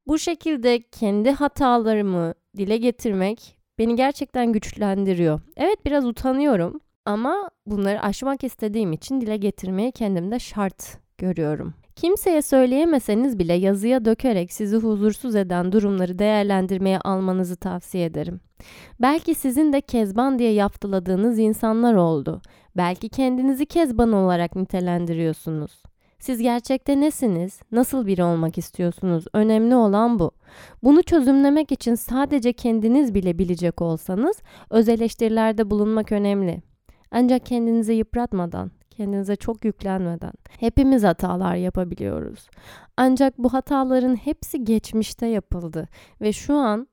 [0.07, 5.41] bu şekilde kendi hatalarımı dile getirmek beni gerçekten güçlendiriyor.
[5.57, 11.75] Evet biraz utanıyorum Ama bunları aşmak istediğim için dile getirmeyi kendimde şart görüyorum.
[11.97, 18.41] Kimseye söyleyemeseniz bile yazıya dökerek sizi huzursuz eden durumları değerlendirmeye almanızı tavsiye ederim.
[19.01, 22.43] Belki sizin de kezban diye yaptıladığınız insanlar oldu.
[22.77, 25.83] Belki kendinizi kezban olarak nitelendiriyorsunuz.
[26.19, 27.61] Siz gerçekte nesiniz?
[27.73, 29.25] Nasıl biri olmak istiyorsunuz?
[29.33, 30.31] Önemli olan bu.
[30.83, 34.37] Bunu çözümlemek için sadece kendiniz bile bilecek olsanız
[34.71, 36.63] öz eleştirilerde bulunmak önemli.
[37.11, 42.49] Ancak kendinizi yıpratmadan, kendinize çok yüklenmeden hepimiz hatalar yapabiliyoruz.
[42.97, 45.89] Ancak bu hataların hepsi geçmişte yapıldı
[46.21, 46.89] ve şu an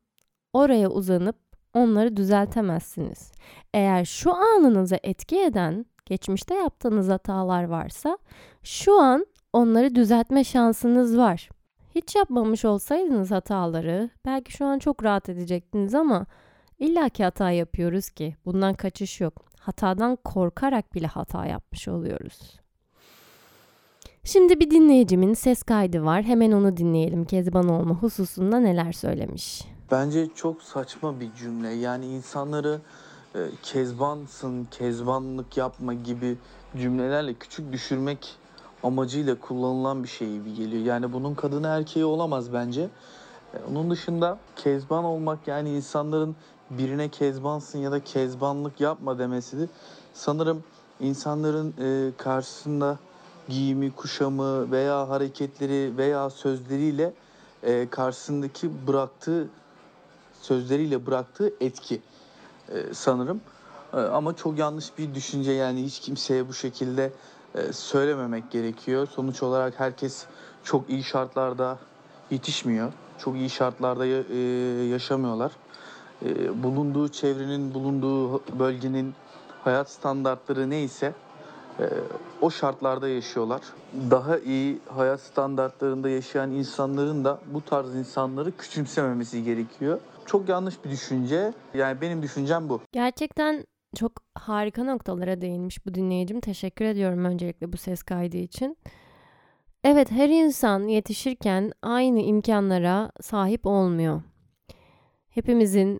[0.53, 1.35] oraya uzanıp
[1.73, 3.31] onları düzeltemezsiniz.
[3.73, 8.17] Eğer şu anınıza etki eden geçmişte yaptığınız hatalar varsa
[8.63, 11.49] şu an onları düzeltme şansınız var.
[11.95, 16.25] Hiç yapmamış olsaydınız hataları belki şu an çok rahat edecektiniz ama
[16.79, 19.50] illaki hata yapıyoruz ki bundan kaçış yok.
[19.61, 22.59] Hatadan korkarak bile hata yapmış oluyoruz.
[24.23, 26.23] Şimdi bir dinleyicimin ses kaydı var.
[26.23, 27.25] Hemen onu dinleyelim.
[27.25, 29.65] Kezban olma hususunda neler söylemiş.
[29.91, 31.69] Bence çok saçma bir cümle.
[31.69, 32.79] Yani insanları
[33.35, 36.37] e, kezbansın, kezbanlık yapma gibi
[36.77, 38.35] cümlelerle küçük düşürmek
[38.83, 40.83] amacıyla kullanılan bir şey gibi geliyor.
[40.83, 42.89] Yani bunun kadını erkeği olamaz bence.
[43.53, 46.35] E, onun dışında kezban olmak yani insanların
[46.77, 49.69] birine kezbansın ya da kezbanlık yapma demesidir.
[50.13, 50.63] Sanırım
[50.99, 52.99] insanların e, karşısında
[53.49, 57.13] giyimi, kuşamı veya hareketleri veya sözleriyle
[57.63, 59.47] e, karşısındaki bıraktığı
[60.41, 62.01] sözleriyle bıraktığı etki
[62.69, 63.41] e, sanırım.
[63.93, 67.11] E, ama çok yanlış bir düşünce yani hiç kimseye bu şekilde
[67.55, 69.07] e, söylememek gerekiyor.
[69.07, 70.25] Sonuç olarak herkes
[70.63, 71.79] çok iyi şartlarda
[72.31, 72.93] yetişmiyor.
[73.17, 74.37] Çok iyi şartlarda e,
[74.87, 75.51] yaşamıyorlar.
[76.25, 79.13] E, bulunduğu çevrenin, bulunduğu bölgenin
[79.63, 81.13] hayat standartları neyse
[81.79, 81.85] e,
[82.41, 83.61] o şartlarda yaşıyorlar.
[84.11, 89.99] Daha iyi hayat standartlarında yaşayan insanların da bu tarz insanları küçümsememesi gerekiyor.
[90.25, 91.53] Çok yanlış bir düşünce.
[91.73, 92.81] Yani benim düşüncem bu.
[92.91, 96.39] Gerçekten çok harika noktalara değinmiş bu dinleyicim.
[96.39, 98.77] Teşekkür ediyorum öncelikle bu ses kaydı için.
[99.83, 104.21] Evet her insan yetişirken aynı imkanlara sahip olmuyor.
[105.29, 105.99] Hepimizin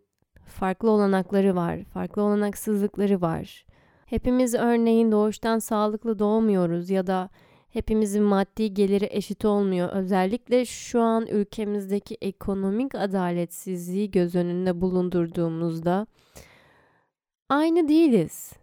[0.51, 3.65] farklı olanakları var, farklı olanaksızlıkları var.
[4.05, 7.29] Hepimiz örneğin doğuştan sağlıklı doğmuyoruz ya da
[7.69, 9.89] hepimizin maddi geliri eşit olmuyor.
[9.89, 16.07] Özellikle şu an ülkemizdeki ekonomik adaletsizliği göz önünde bulundurduğumuzda
[17.49, 18.53] aynı değiliz.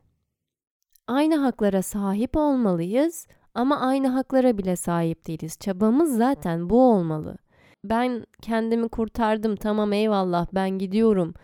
[1.06, 5.58] Aynı haklara sahip olmalıyız ama aynı haklara bile sahip değiliz.
[5.60, 7.38] Çabamız zaten bu olmalı.
[7.84, 11.34] Ben kendimi kurtardım tamam eyvallah ben gidiyorum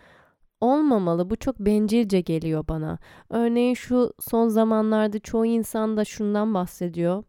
[0.65, 1.29] olmamalı.
[1.29, 2.99] Bu çok bencilce geliyor bana.
[3.29, 7.23] Örneğin şu son zamanlarda çoğu insan da şundan bahsediyor.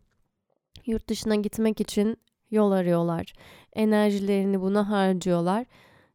[0.87, 2.17] Yurt dışına gitmek için
[2.51, 3.33] yol arıyorlar.
[3.73, 5.67] Enerjilerini buna harcıyorlar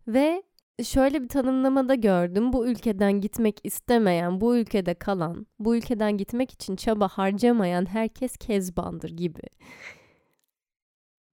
[0.08, 0.44] ve
[0.84, 2.54] şöyle bir tanımlamada gördüm.
[2.54, 9.10] Bu ülkeden gitmek istemeyen, bu ülkede kalan, bu ülkeden gitmek için çaba harcamayan herkes kezbandır
[9.10, 9.42] gibi.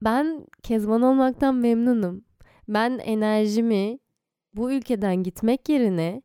[0.02, 2.24] Ben kezban olmaktan memnunum.
[2.68, 3.98] Ben enerjimi
[4.54, 6.22] bu ülkeden gitmek yerine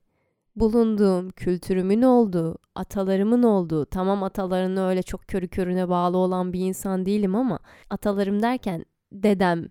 [0.55, 7.05] bulunduğum kültürümün olduğu, atalarımın olduğu, tamam atalarına öyle çok körü körüne bağlı olan bir insan
[7.05, 7.59] değilim ama
[7.89, 9.65] atalarım derken dedem,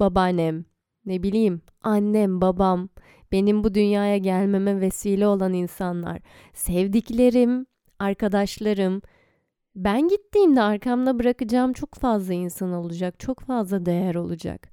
[0.00, 0.64] babaannem,
[1.06, 2.88] ne bileyim annem, babam,
[3.32, 6.20] benim bu dünyaya gelmeme vesile olan insanlar,
[6.54, 7.66] sevdiklerim,
[7.98, 9.02] arkadaşlarım,
[9.76, 14.69] ben gittiğimde arkamda bırakacağım çok fazla insan olacak, çok fazla değer olacak.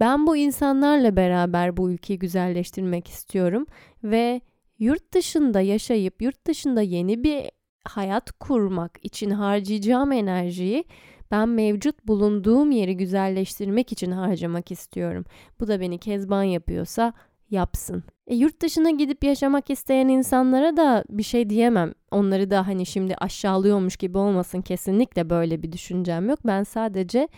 [0.00, 3.66] Ben bu insanlarla beraber bu ülkeyi güzelleştirmek istiyorum
[4.04, 4.40] ve
[4.78, 7.50] yurt dışında yaşayıp yurt dışında yeni bir
[7.84, 10.84] hayat kurmak için harcayacağım enerjiyi
[11.30, 15.24] ben mevcut bulunduğum yeri güzelleştirmek için harcamak istiyorum.
[15.60, 17.12] Bu da beni kezban yapıyorsa
[17.50, 18.04] yapsın.
[18.26, 21.92] E, yurt dışına gidip yaşamak isteyen insanlara da bir şey diyemem.
[22.10, 26.38] Onları da hani şimdi aşağılıyormuş gibi olmasın kesinlikle böyle bir düşüncem yok.
[26.46, 27.28] Ben sadece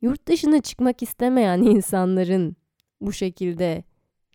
[0.00, 2.56] yurt dışına çıkmak istemeyen insanların
[3.00, 3.84] bu şekilde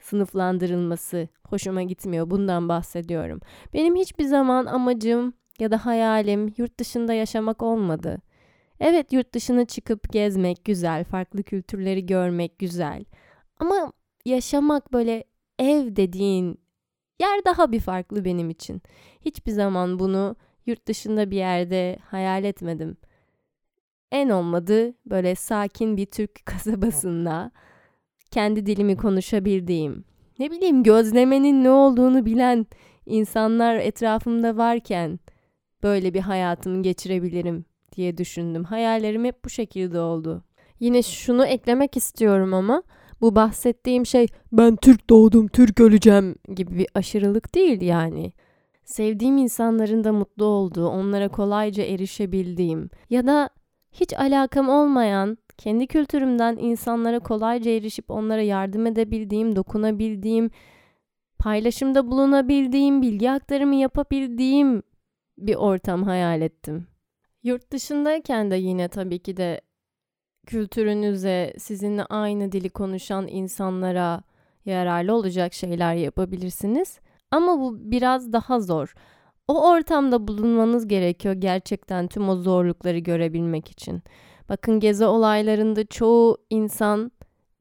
[0.02, 2.30] sınıflandırılması hoşuma gitmiyor.
[2.30, 3.40] Bundan bahsediyorum.
[3.74, 8.22] Benim hiçbir zaman amacım ya da hayalim yurt dışında yaşamak olmadı.
[8.80, 13.06] Evet yurt dışına çıkıp gezmek güzel, farklı kültürleri görmek güzel.
[13.58, 13.94] Ama
[14.26, 15.24] yaşamak böyle
[15.60, 16.60] ev dediğin
[17.20, 18.82] yer daha bir farklı benim için.
[19.22, 22.98] Hiçbir zaman bunu yurt dışında bir yerde hayal etmedim.
[24.16, 27.52] En olmadı böyle sakin bir Türk kasabasında
[28.32, 30.06] kendi dilimi konuşabildiğim,
[30.40, 32.68] ne bileyim gözlemenin ne olduğunu bilen
[33.06, 35.20] insanlar etrafımda varken
[35.84, 38.64] böyle bir hayatımı geçirebilirim diye düşündüm.
[38.64, 40.44] Hayallerim hep bu şekilde oldu.
[40.80, 42.84] Yine şunu eklemek istiyorum ama
[43.22, 48.32] bu bahsettiğim şey ben Türk doğdum, Türk öleceğim gibi bir aşırılık değil yani.
[48.86, 53.50] Sevdiğim insanların da mutlu olduğu, onlara kolayca erişebildiğim ya da
[54.00, 60.50] hiç alakam olmayan, kendi kültürümden insanlara kolayca erişip onlara yardım edebildiğim, dokunabildiğim,
[61.40, 64.84] paylaşımda bulunabildiğim, bilgi aktarımı yapabildiğim
[65.38, 66.88] bir ortam hayal ettim.
[67.44, 69.62] Yurt dışındayken de yine tabii ki de
[70.48, 74.22] kültürünüze, sizinle aynı dili konuşan insanlara
[74.66, 77.00] yararlı olacak şeyler yapabilirsiniz.
[77.32, 78.94] Ama bu biraz daha zor.
[79.48, 84.04] O ortamda bulunmanız gerekiyor gerçekten tüm o zorlukları görebilmek için.
[84.50, 87.12] Bakın gezi olaylarında çoğu insan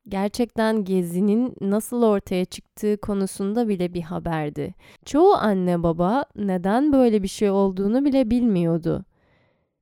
[0.09, 4.75] gerçekten gezinin nasıl ortaya çıktığı konusunda bile bir haberdi.
[5.05, 9.05] Çoğu anne baba neden böyle bir şey olduğunu bile bilmiyordu.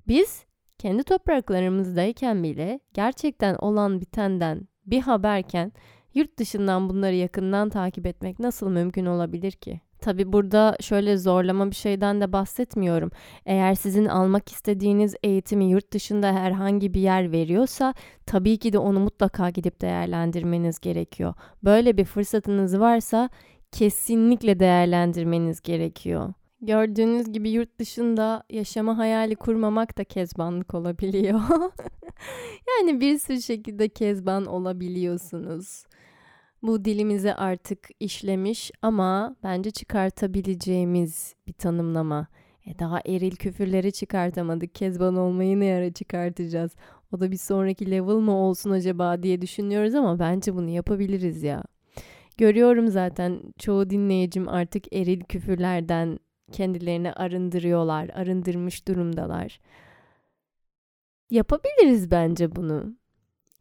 [0.08, 0.44] Biz
[0.78, 5.72] kendi topraklarımızdayken bile gerçekten olan bitenden bir haberken
[6.14, 9.80] yurt dışından bunları yakından takip etmek nasıl mümkün olabilir ki?
[10.02, 13.10] Tabi burada şöyle zorlama bir şeyden de bahsetmiyorum.
[13.46, 17.94] Eğer sizin almak istediğiniz eğitimi yurt dışında herhangi bir yer veriyorsa
[18.26, 21.34] tabii ki de onu mutlaka gidip değerlendirmeniz gerekiyor.
[21.64, 23.30] Böyle bir fırsatınız varsa
[23.72, 26.32] kesinlikle değerlendirmeniz gerekiyor.
[26.60, 31.40] Gördüğünüz gibi yurt dışında yaşama hayali kurmamak da kezbanlık olabiliyor.
[32.78, 35.84] yani bir sürü şekilde kezban olabiliyorsunuz.
[36.62, 42.26] Bu dilimize artık işlemiş ama bence çıkartabileceğimiz bir tanımlama.
[42.66, 44.74] E daha eril küfürleri çıkartamadık.
[44.74, 46.72] Kezban olmayı ne ara çıkartacağız?
[47.12, 51.64] O da bir sonraki level mı olsun acaba diye düşünüyoruz ama bence bunu yapabiliriz ya.
[52.38, 56.18] Görüyorum zaten çoğu dinleyicim artık eril küfürlerden
[56.52, 59.60] kendilerini arındırıyorlar, arındırmış durumdalar.
[61.30, 63.01] Yapabiliriz bence bunu.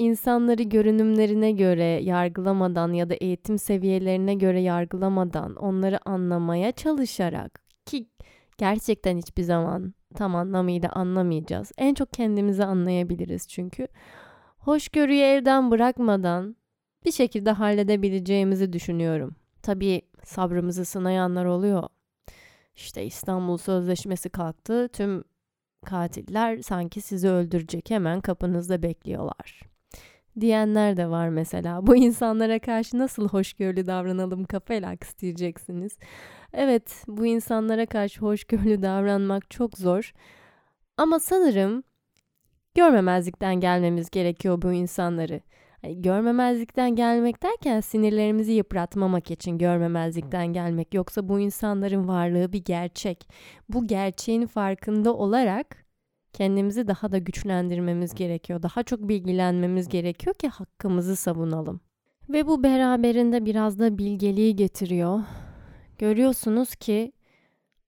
[0.02, 8.08] İnsanları görünümlerine göre yargılamadan ya da eğitim seviyelerine göre yargılamadan onları anlamaya çalışarak ki
[8.58, 11.72] gerçekten hiçbir zaman tam anlamıyla anlamayacağız.
[11.78, 13.88] En çok kendimizi anlayabiliriz çünkü.
[14.58, 16.56] Hoşgörüyü elden bırakmadan
[17.06, 19.36] bir şekilde halledebileceğimizi düşünüyorum.
[19.64, 21.84] Tabii sabrımızı sınayanlar oluyor.
[22.76, 24.90] İşte İstanbul Sözleşmesi kalktı.
[24.94, 25.24] Tüm
[25.86, 29.71] katiller sanki sizi öldürecek hemen kapınızda bekliyorlar.
[30.40, 31.88] Diyenler de var mesela.
[31.88, 35.98] Bu insanlara karşı nasıl hoşgörülü davranalım kafayla diyeceksiniz.
[36.54, 40.14] Evet, bu insanlara karşı hoşgörülü davranmak çok zor.
[40.98, 41.84] Ama sanırım
[42.76, 45.42] görmemezlikten gelmemiz gerekiyor bu insanları.
[45.82, 50.94] Hani görmemezlikten gelmek derken sinirlerimizi yıpratmamak için görmemezlikten gelmek.
[50.94, 53.30] Yoksa bu insanların varlığı bir gerçek.
[53.70, 55.81] Bu gerçeğin farkında olarak
[56.34, 58.62] kendimizi daha da güçlendirmemiz gerekiyor.
[58.62, 61.82] Daha çok bilgilenmemiz gerekiyor ki hakkımızı savunalım.
[62.30, 65.20] Ve bu beraberinde biraz da bilgeliği getiriyor.
[65.98, 67.12] Görüyorsunuz ki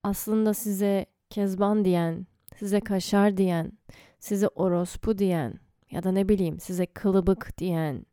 [0.04, 3.72] aslında size kezban diyen, size kaşar diyen,
[4.20, 5.60] size orospu diyen,
[5.92, 8.06] ya da ne bileyim size kılıbık diyen,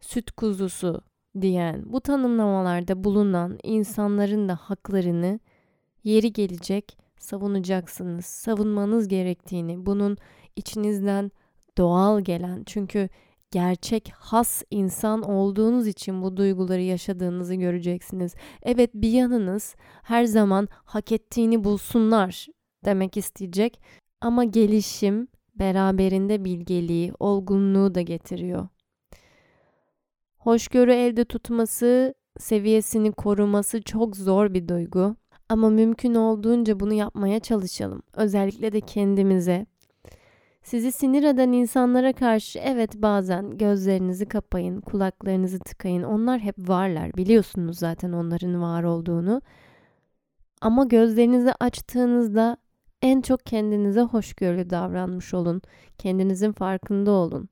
[0.00, 1.02] süt kuzusu
[1.40, 5.40] diyen bu tanımlamalarda bulunan insanların da haklarını
[6.04, 8.26] yeri gelecek savunacaksınız.
[8.26, 10.16] Savunmanız gerektiğini, bunun
[10.56, 11.30] içinizden
[11.78, 13.08] doğal gelen çünkü
[13.50, 18.34] gerçek has insan olduğunuz için bu duyguları yaşadığınızı göreceksiniz.
[18.62, 22.46] Evet bir yanınız her zaman hak ettiğini bulsunlar
[22.84, 23.80] demek isteyecek
[24.20, 28.68] ama gelişim beraberinde bilgeliği, olgunluğu da getiriyor.
[30.38, 35.16] Hoşgörü elde tutması, seviyesini koruması çok zor bir duygu.
[35.48, 38.02] Ama mümkün olduğunca bunu yapmaya çalışalım.
[38.16, 39.66] Özellikle de kendimize.
[40.62, 46.02] Sizi sinir eden insanlara karşı evet bazen gözlerinizi kapayın, kulaklarınızı tıkayın.
[46.02, 47.14] Onlar hep varlar.
[47.16, 49.42] Biliyorsunuz zaten onların var olduğunu.
[50.60, 52.56] Ama gözlerinizi açtığınızda
[53.02, 55.62] en çok kendinize hoşgörülü davranmış olun.
[55.98, 57.48] Kendinizin farkında olun.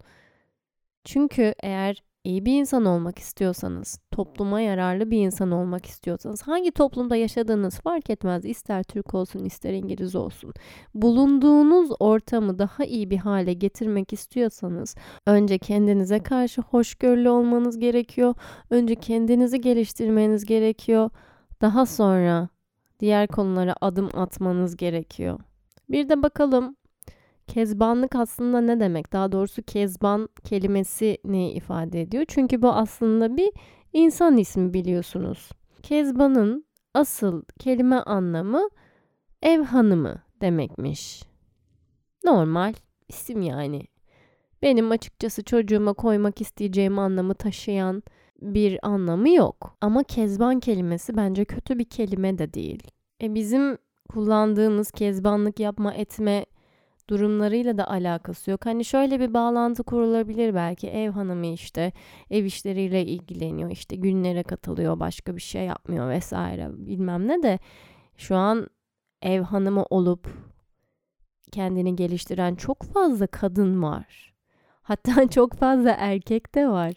[1.05, 7.16] Çünkü eğer iyi bir insan olmak istiyorsanız, topluma yararlı bir insan olmak istiyorsanız, hangi toplumda
[7.16, 8.44] yaşadığınız fark etmez.
[8.44, 10.52] İster Türk olsun, ister İngiliz olsun.
[10.94, 18.35] Bulunduğunuz ortamı daha iyi bir hale getirmek istiyorsanız, önce kendinize karşı hoşgörülü olmanız gerekiyor.
[18.70, 21.11] Önce kendinizi geliştirmeniz gerekiyor.
[21.61, 22.48] Daha sonra
[23.00, 25.40] diğer konulara adım atmanız gerekiyor.
[25.88, 26.76] Bir de bakalım
[27.50, 29.12] kezbanlık aslında ne demek?
[29.12, 32.24] Daha doğrusu kezban kelimesi ne ifade ediyor?
[32.28, 33.51] Çünkü bu aslında bir
[33.92, 35.51] insan ismi biliyorsunuz.
[35.82, 38.68] Kezban'ın asıl kelime anlamı
[39.42, 41.22] ev hanımı demekmiş.
[42.24, 42.74] Normal
[43.09, 43.82] isim yani.
[44.62, 48.03] Benim açıkçası çocuğuma koymak isteyeceğim anlamı taşıyan
[48.42, 49.76] bir anlamı yok.
[49.80, 52.82] Ama kezban kelimesi bence kötü bir kelime de değil.
[53.22, 53.78] E bizim
[54.09, 56.46] kullandığımız kezbanlık yapma etme
[57.11, 58.66] durumlarıyla da alakası yok.
[58.66, 61.92] Hani şöyle bir bağlantı kurulabilir belki ev hanımı işte
[62.30, 67.58] ev işleriyle ilgileniyor işte günlere katılıyor başka bir şey yapmıyor vesaire bilmem ne de
[68.16, 68.66] şu an
[69.22, 70.28] ev hanımı olup
[71.52, 74.34] kendini geliştiren çok fazla kadın var.
[74.82, 76.92] Hatta çok fazla erkek de var.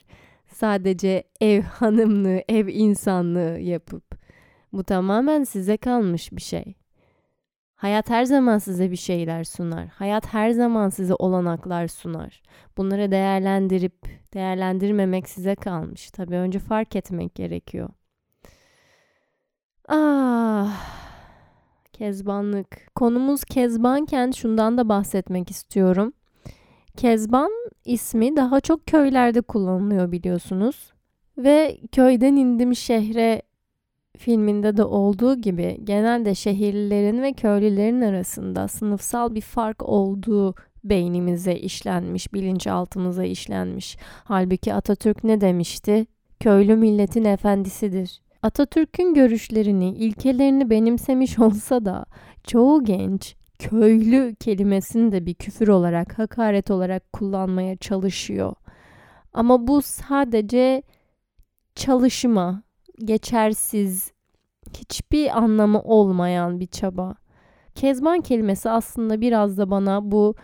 [0.47, 4.03] Sadece ev hanımlığı, ev insanlığı yapıp.
[4.73, 6.75] Bu tamamen size kalmış bir şey.
[7.83, 9.87] Hayat her zaman size bir şeyler sunar.
[9.87, 12.41] Hayat her zaman size olanaklar sunar.
[12.77, 13.93] Bunları değerlendirip
[14.33, 16.11] değerlendirmemek size kalmış.
[16.11, 17.89] Tabii önce fark etmek gerekiyor.
[19.87, 20.81] Ah,
[21.93, 22.95] kezbanlık.
[22.95, 26.13] Konumuz kezbanken şundan da bahsetmek istiyorum.
[26.97, 27.51] Kezban
[27.85, 30.93] ismi daha çok köylerde kullanılıyor biliyorsunuz.
[31.37, 33.41] Ve köyden indim şehre
[34.17, 42.33] filminde de olduğu gibi genelde şehirlilerin ve köylülerin arasında sınıfsal bir fark olduğu beynimize işlenmiş,
[42.33, 43.97] bilinçaltımıza işlenmiş.
[44.23, 46.05] Halbuki Atatürk ne demişti?
[46.39, 48.21] Köylü milletin efendisidir.
[48.41, 52.05] Atatürk'ün görüşlerini, ilkelerini benimsemiş olsa da
[52.43, 58.53] çoğu genç köylü kelimesini de bir küfür olarak, hakaret olarak kullanmaya çalışıyor.
[59.33, 60.83] Ama bu sadece
[61.75, 62.63] çalışma,
[62.97, 64.11] geçersiz,
[64.77, 67.15] hiçbir anlamı olmayan bir çaba.
[67.75, 70.35] Kezban kelimesi aslında biraz da bana bu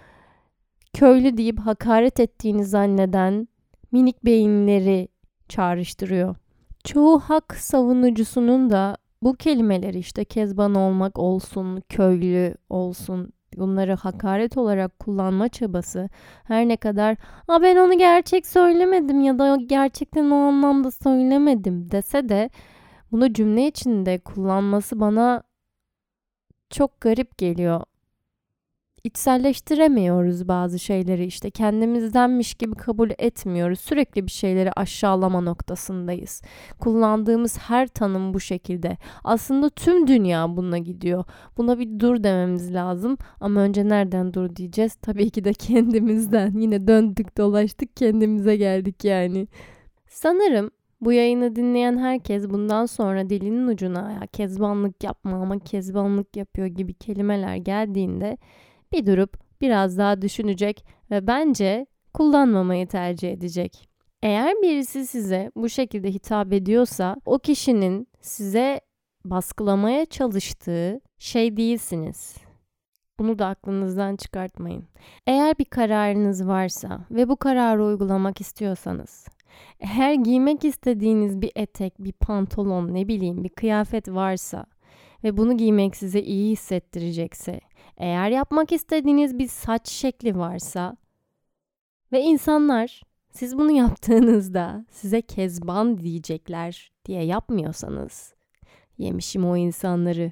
[0.93, 3.47] köylü deyip hakaret ettiğini zanneden
[3.91, 5.07] minik beyinleri
[5.49, 6.35] çağrıştırıyor.
[6.83, 14.99] Çoğu hak savunucusunun da bu kelimeleri işte kezban olmak olsun, köylü olsun bunları hakaret olarak
[14.99, 16.09] kullanma çabası
[16.43, 21.91] her ne kadar A ben onu gerçek söylemedim ya da gerçekten o anlamda söylemedim.
[21.91, 22.49] dese de
[23.11, 25.43] bunu cümle içinde kullanması bana
[26.69, 27.81] çok garip geliyor
[29.03, 33.79] içselleştiremiyoruz bazı şeyleri işte kendimizdenmiş gibi kabul etmiyoruz.
[33.79, 36.41] Sürekli bir şeyleri aşağılama noktasındayız.
[36.79, 38.97] Kullandığımız her tanım bu şekilde.
[39.23, 41.23] Aslında tüm dünya buna gidiyor.
[41.57, 44.95] Buna bir dur dememiz lazım ama önce nereden dur diyeceğiz?
[44.95, 46.59] Tabii ki de kendimizden.
[46.59, 49.47] Yine döndük dolaştık kendimize geldik yani.
[50.07, 50.71] Sanırım
[51.01, 56.93] bu yayını dinleyen herkes bundan sonra dilinin ucuna ya kezbanlık yapma ama kezbanlık yapıyor gibi
[56.93, 58.37] kelimeler geldiğinde
[58.91, 63.89] bir durup biraz daha düşünecek ve bence kullanmamayı tercih edecek.
[64.23, 68.81] Eğer birisi size bu şekilde hitap ediyorsa o kişinin size
[69.25, 72.37] baskılamaya çalıştığı şey değilsiniz.
[73.19, 74.87] Bunu da aklınızdan çıkartmayın.
[75.27, 79.27] Eğer bir kararınız varsa ve bu kararı uygulamak istiyorsanız,
[79.79, 84.65] eğer giymek istediğiniz bir etek, bir pantolon, ne bileyim bir kıyafet varsa
[85.23, 87.59] ve bunu giymek size iyi hissettirecekse,
[87.97, 90.97] eğer yapmak istediğiniz bir saç şekli varsa
[92.11, 93.01] ve insanlar
[93.31, 98.33] siz bunu yaptığınızda size kezban diyecekler diye yapmıyorsanız
[98.97, 100.31] yemişim o insanları.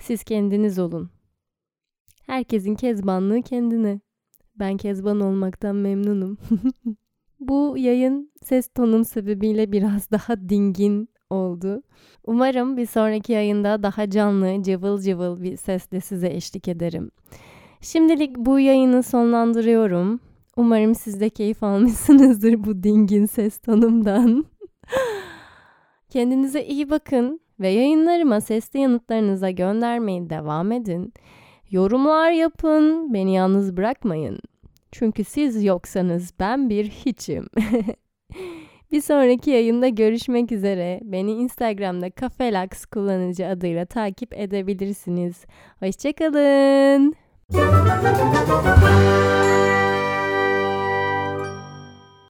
[0.00, 1.10] Siz kendiniz olun.
[2.26, 4.00] Herkesin kezbanlığı kendine.
[4.56, 6.38] Ben kezban olmaktan memnunum.
[7.40, 11.82] Bu yayın ses tonum sebebiyle biraz daha dingin oldu.
[12.24, 17.10] Umarım bir sonraki yayında daha canlı, cıvıl cıvıl bir sesle size eşlik ederim.
[17.80, 20.20] Şimdilik bu yayını sonlandırıyorum.
[20.56, 24.44] Umarım siz de keyif almışsınızdır bu dingin ses tonumdan.
[26.10, 31.12] Kendinize iyi bakın ve yayınlarıma sesli yanıtlarınıza göndermeyi devam edin.
[31.70, 34.38] Yorumlar yapın, beni yalnız bırakmayın.
[34.92, 37.46] Çünkü siz yoksanız ben bir hiçim.
[38.92, 41.00] Bir sonraki yayında görüşmek üzere.
[41.02, 45.44] Beni Instagram'da Kafelax kullanıcı adıyla takip edebilirsiniz.
[45.80, 47.14] Hoşçakalın.